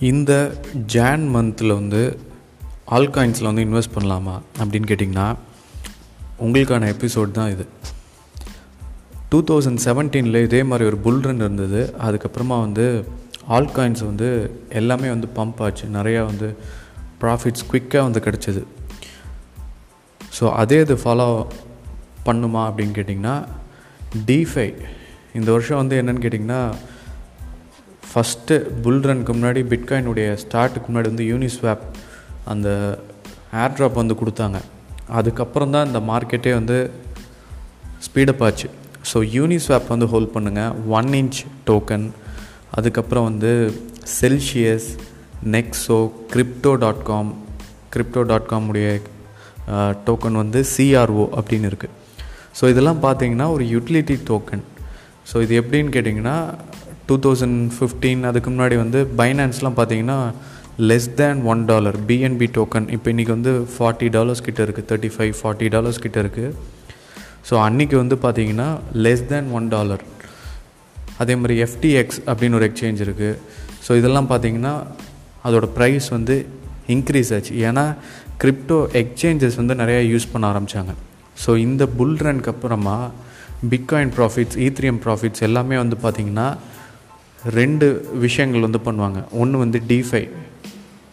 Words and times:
இந்த 0.00 0.52
ஜான் 0.86 1.36
மந்தில் 1.36 1.74
வந்து 1.74 2.18
ஆல்காயின்ஸில் 2.90 3.44
வந்து 3.44 3.64
இன்வெஸ்ட் 3.64 3.94
பண்ணலாமா 3.94 4.40
அப்படின்னு 4.58 4.88
கேட்டிங்கன்னா 4.88 5.36
உங்களுக்கான 6.40 6.94
எபிசோட் 6.94 7.30
தான் 7.30 7.50
இது. 7.50 7.66
டூ 9.28 9.42
தௌசண்ட் 9.42 9.78
செவன்டீனில் 9.84 10.42
இதே 10.42 10.62
மாதிரி 10.62 10.88
ஒரு 10.88 10.96
புல் 10.96 11.20
ரன் 11.20 11.36
இருந்தது. 11.36 11.94
அதுக்கப்புறமா 11.98 12.60
வந்து 12.60 13.04
ஆல்காயின்ஸ் 13.48 14.04
வந்து 14.04 14.58
எல்லாமே 14.68 15.08
வந்து 15.08 15.28
பம்ப் 15.36 15.60
ஆச்சு. 15.60 15.86
நிறையா 15.86 16.24
வந்து 16.24 16.56
ப்ராஃபிட்ஸ் 17.20 17.66
குயிக்காக 17.72 18.02
வந்து 18.02 18.20
கிடச்சிது. 18.20 18.64
ஸோ 20.40 20.50
அதே 20.50 20.80
இது 20.80 20.94
ஃபாலோ 20.94 21.46
பண்ணுமா 22.24 22.62
அப்படின்னு 22.68 22.96
கேட்டிங்கன்னா 22.98 23.46
டிஃபை 24.26 24.74
இந்த 25.34 25.52
வருஷம் 25.52 25.76
வந்து 25.76 26.02
என்னென்னு 26.02 26.24
கேட்டிங்கன்னா 26.24 26.74
ஃபஸ்ட்டு 28.16 28.54
புல் 28.82 29.00
ரனுக்கு 29.06 29.32
முன்னாடி 29.36 29.60
பிட்காயினுடைய 29.70 30.26
ஸ்டார்ட்டுக்கு 30.42 30.88
முன்னாடி 30.90 31.08
வந்து 31.12 31.24
யூனிஸ்வாப் 31.30 31.82
அந்த 32.52 32.68
ஏர் 33.62 33.74
ட்ராப் 33.76 33.98
வந்து 34.00 34.14
கொடுத்தாங்க. 34.20 34.58
அதுக்கப்புறம் 35.18 35.74
தான் 35.74 35.86
இந்த 35.86 36.00
மார்க்கெட்டே 36.10 36.52
வந்து 36.52 36.78
ஸ்பீடப் 38.06 38.42
ஆச்சு. 38.46 38.68
ஸோ 39.10 39.18
யூனிஸ்வாப் 39.34 39.92
வந்து 39.94 40.06
ஹோல்ட் 40.12 40.32
பண்ணுங்கள் 40.36 40.72
ஒன் 40.98 41.10
இன்ச் 41.20 41.40
டோக்கன் 41.70 42.06
அதுக்கப்புறம் 42.78 43.26
வந்து 43.30 43.52
Celsius 44.20 44.88
Nexo 45.54 46.00
crypto 46.32 46.72
dot 46.84 47.04
com 47.10 47.30
crypto 47.96 48.24
dot 48.32 48.50
com 48.52 48.68
உடைய 48.68 48.88
டோக்கன் 50.06 50.40
வந்து 50.42 50.62
சிஆர்ஓ 50.74 51.26
அப்படின்னு 51.38 51.70
இருக்குது 51.72 51.94
ஸோ 52.60 52.70
இதெல்லாம் 52.74 53.02
பார்த்தீங்கன்னா 53.02 53.50
ஒரு 53.52 53.66
யூட்டிலிட்டி 53.74 54.18
டோக்கன் 54.30 54.64
ஸோ 55.32 55.42
இது 55.42 55.54
எப்படின்னு 55.62 55.94
கேட்டிங்கன்னா 55.98 56.36
டூ 57.06 57.18
தௌசண்ட் 57.18 57.72
ஃபிஃப்டீன் 57.78 58.24
அதுக்கு 58.24 58.50
முன்னாடி 58.50 58.76
வந்து 58.76 59.08
பைனான்ஸ்லாம் 59.16 59.76
பார்த்தீங்கன்னா 59.76 60.18
less 60.78 61.14
than 61.14 61.42
one 61.42 61.64
dollar 61.64 61.96
BNB 62.06 62.48
token 62.54 62.88
இப்போ 62.90 63.10
இன்றைக்கி 63.10 63.26
வந்து 63.26 63.66
ஃபார்ட்டி 63.78 64.08
டாலர்ஸ் 64.08 64.42
கிட்ட 64.42 64.64
இருக்குது 64.64 64.88
தேர்ட்டி 64.88 65.10
ஃபைவ் 65.16 65.34
ஃபார்ட்டி 65.42 65.68
டாலர்ஸ் 65.68 65.98
கிட்ட 65.98 66.22
இருக்குது 66.22 66.54
ஸோ 67.50 67.54
அன்றைக்கி 67.68 67.96
வந்து 67.96 68.16
பார்த்தீங்கன்னா 68.16 68.78
லெஸ் 68.94 69.26
தேன் 69.26 69.50
ஒன் 69.50 69.68
டாலர் 69.68 70.02
அதே 71.18 71.36
மாதிரி 71.36 71.62
எஃப்டிஎக்ஸ் 71.62 72.20
அப்படின்னு 72.26 72.54
ஒரு 72.54 72.72
எக்ஸ்சேஞ்ச் 72.72 73.00
இருக்குது 73.00 73.38
ஸோ 73.88 73.96
இதெல்லாம் 73.96 74.30
பார்த்தீங்கன்னா 74.30 74.74
அதோடய 75.44 75.68
ப்ரைஸ் 75.76 76.10
வந்து 76.10 76.46
இன்க்ரீஸ் 76.88 77.34
ஆச்சு. 77.34 77.54
ஏன்னா 77.68 77.84
கிரிப்டோ 78.42 78.86
எக்ஸ்சேஞ்சஸ் 78.92 79.56
வந்து 79.56 79.74
நிறையா 79.74 80.10
யூஸ் 80.12 80.32
பண்ண 80.32 80.52
ஆரம்பித்தாங்க 80.52 80.92
ஸோ 81.46 81.56
இந்த 81.56 81.86
புல் 81.86 82.16
ரனுக்கு 82.16 82.48
அப்புறமா 82.48 82.96
பிட்காயின் 83.70 84.12
ப்ராஃபிட்ஸ் 84.16 84.58
ஈத்ரியம் 84.58 85.00
ப்ராஃபிட்ஸ் 85.04 85.40
எல்லாமே 85.40 85.76
வந்து 85.76 85.96
பார்த்திங்கன்னா 86.02 86.46
ரெண்டு 87.58 87.86
விஷயங்கள் 88.24 88.66
வந்து 88.66 88.80
பண்ணுவாங்க. 88.86 89.20
ஒன்று 89.42 89.58
வந்து 89.58 89.78
டிஃபை 89.90 90.22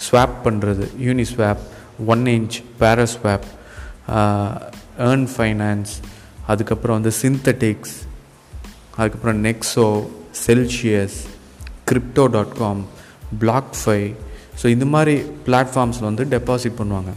ஸ்வாப் 0.06 0.36
பண்ணுறது 0.46 0.86
Uniswap 1.08 1.62
one 2.14 2.26
inch 2.36 2.58
ParaSwap 2.82 3.48
Yearn 5.10 5.28
Finance 5.34 5.94
அதுக்கப்புறம் 6.48 6.98
வந்து 7.00 7.14
சிந்தட்டிக்ஸ் 7.22 7.96
அதுக்கப்புறம் 8.98 9.40
Nexo 9.44 9.88
Celsius 10.46 11.18
crypto 11.92 12.26
dot 12.36 12.56
com 12.58 12.82
BlockFi 13.40 14.02
so 14.62 14.66
இந்த 14.68 14.86
மாதிரி 14.86 15.16
பிளாட்ஃபார்ம்ஸில் 15.46 16.10
வந்து 16.10 16.26
டெபாசிட் 16.36 16.80
பண்ணுவாங்க. 16.80 17.12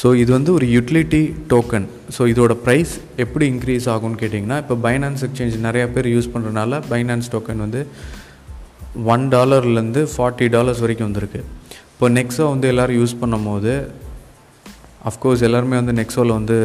ஸோ 0.00 0.08
இது 0.22 0.30
வந்து 0.32 0.50
ஒரு 0.52 0.66
யூட்டிலிட்டி 0.66 1.20
டோக்கன் 1.52 1.86
ஸோ 2.16 2.22
இதோட 2.32 2.54
ப்ரைஸ் 2.64 2.92
எப்படி 3.24 3.44
இன்க்ரீஸ் 3.52 3.86
ஆகும்னு 3.92 4.18
கேட்டிங்கன்னா 4.22 4.58
இப்போ 4.62 4.74
பைனான்ஸ் 4.86 5.22
எக்ஸ்சேஞ்ச் 5.26 5.56
நிறையா 5.68 5.86
பேர் 5.94 6.08
யூஸ் 6.14 6.28
பண்ணுறதுனால 6.34 6.80
பைனான்ஸ் 6.90 7.30
டோக்கன் 7.34 7.62
வந்து 7.66 7.80
ஒன் 9.14 9.24
டாலர்லேருந்து 9.34 10.02
ஃபார்ட்டி 10.12 10.48
டாலர்ஸ் 10.56 10.82
வரைக்கும் 10.84 11.08
வந்திருக்கு. 11.08 11.40
இப்போ 11.92 12.08
நெக்ஸோ 12.18 12.44
வந்து 12.52 12.68
எல்லோரும் 12.72 12.98
யூஸ் 13.00 13.16
பண்ணும் 13.20 13.48
போது 13.50 13.72
அஃப்கோர்ஸ் 15.10 15.42
எல்லாருமே 15.48 15.76
வந்து 15.80 15.94
நெக்ஸோவில் 16.02 16.36
வந்து 16.38 16.58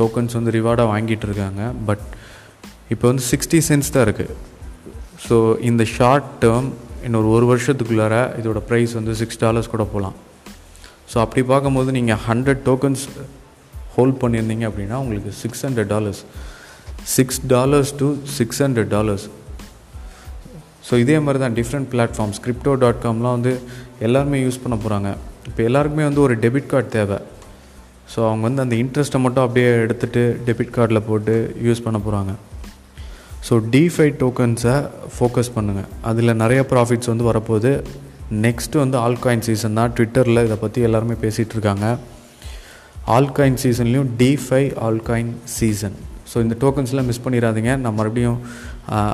டோக்கன்ஸ் 0.00 0.36
வந்து 0.38 0.54
ரிவார்டாக 0.58 0.90
வாங்கிட்டு 0.94 1.26
இருக்காங்க. 1.28 1.62
பட் 1.88 2.04
இப்போ 2.94 3.06
வந்து 3.10 3.24
சிக்ஸ்டி 3.30 3.60
சென்ஸ் 3.68 3.92
தான் 3.94 4.04
இருக்குது 4.08 4.34
ஸோ 5.28 5.36
இந்த 5.70 5.82
ஷார்ட் 5.96 6.28
டேர்ம் 6.44 6.68
இன்னொரு 7.06 7.28
ஒரு 7.36 7.46
வருஷத்துக்குள்ளார 7.52 8.16
இதோட 8.40 8.60
ப்ரைஸ் 8.68 8.92
வந்து 8.98 9.14
சிக்ஸ் 9.22 9.40
டாலர்ஸ் 9.44 9.72
கூட 9.76 9.84
போகலாம் 9.94 10.16
ஸோ 11.12 11.18
அப்படி 11.24 11.42
பார்க்கும்போது 11.52 11.92
நீங்கள் 11.98 12.20
ஹண்ட்ரட் 12.28 12.62
டோக்கன்ஸ் 12.68 13.04
ஹோல்ட் 13.96 14.18
பண்ணியிருந்தீங்க 14.22 14.64
அப்படின்னா 14.70 14.98
உங்களுக்கு 15.04 15.32
six 15.42 15.62
hundred 15.66 15.90
dollars 15.94 16.20
six 17.16 17.40
dollars 17.54 17.92
to 18.00 18.06
six 18.38 18.60
hundred 18.64 18.90
dollars 18.96 19.26
so 20.88 20.94
இதே 21.02 21.16
மாதிரி 21.24 21.40
தான் 21.42 21.56
டிஃப்ரெண்ட் 21.58 21.88
பிளாட்ஃபார்ம்ஸ் 21.92 22.40
கிரிப்டோ 22.44 22.72
டாட் 22.82 23.02
காம்லாம் 23.04 23.36
வந்து 23.38 23.52
எல்லாருமே 24.06 24.38
யூஸ் 24.46 24.62
பண்ண 24.62 24.76
போகிறாங்க 24.84 25.10
இப்போ 25.48 25.60
எல்லாருக்குமே 25.68 26.04
வந்து 26.08 26.22
ஒரு 26.24 26.34
டெபிட் 26.44 26.70
கார்டு 26.72 26.88
தேவை. 26.96 27.18
ஸோ 28.12 28.18
அவங்க 28.28 28.44
வந்து 28.48 28.62
அந்த 28.64 28.74
இன்ட்ரெஸ்ட்டை 28.82 29.20
மட்டும் 29.24 29.44
அப்படியே 29.46 29.68
எடுத்துகிட்டு 29.84 30.22
டெபிட் 30.46 30.72
கார்டில் 30.76 31.06
போட்டு 31.08 31.34
யூஸ் 31.66 31.84
பண்ண 31.84 31.98
போகிறாங்க 32.06 32.32
ஸோ 33.48 33.54
டிஃபை 33.74 34.08
டோக்கன்ஸை 34.22 34.74
ஃபோக்கஸ் 35.14 35.52
பண்ணுங்கள் 35.56 35.88
அதில் 36.10 36.40
நிறைய 36.42 36.62
ப்ராஃபிட்ஸ் 36.72 37.10
வந்து 37.12 37.28
வரப்போகுது. 37.30 37.72
நெக்ஸ்ட்டு 38.44 38.82
வந்து 38.82 38.96
ஆல்காயின் 39.06 39.44
சீசன் 39.46 39.78
தான். 39.78 39.92
ட்விட்டரில் 39.96 40.44
இதை 40.46 40.56
பற்றி 40.64 40.80
எல்லாருமே 40.88 41.16
பேசிகிட்டு 41.24 41.54
இருக்காங்க. 41.56 41.86
ஆல்காயின் 43.16 43.60
சீசன்லேயும் 43.64 44.10
டிஃபை 44.20 44.62
ஆல்காயின் 44.88 45.34
சீசன் 45.58 45.96
ஸோ 46.30 46.38
இந்த 46.44 46.54
டோக்கன்ஸ்லாம் 46.64 47.08
மிஸ் 47.10 47.24
பண்ணிடாதீங்க. 47.24 47.72
நான் 47.84 47.98
மறுபடியும் 48.00 48.38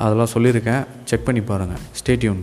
அதெல்லாம் 0.05 0.33
சொல்லியிருக்கேன். 0.35 0.83
செக் 1.11 1.27
பண்ணி 1.29 1.41
பாருங்கள் 1.51 1.81
ஸ்டேட்யூன் 2.01 2.41